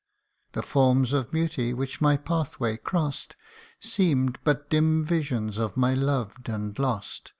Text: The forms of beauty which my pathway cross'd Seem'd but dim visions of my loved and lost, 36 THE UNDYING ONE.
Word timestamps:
The 0.53 0.63
forms 0.63 1.13
of 1.13 1.29
beauty 1.31 1.75
which 1.75 2.01
my 2.01 2.17
pathway 2.17 2.77
cross'd 2.77 3.35
Seem'd 3.79 4.39
but 4.43 4.67
dim 4.67 5.03
visions 5.03 5.59
of 5.59 5.77
my 5.77 5.93
loved 5.93 6.49
and 6.49 6.69
lost, 6.79 6.79
36 6.79 6.79
THE 6.79 6.85
UNDYING 6.85 7.25
ONE. 7.25 7.29